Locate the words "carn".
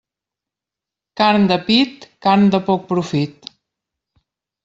1.21-1.45, 2.27-2.49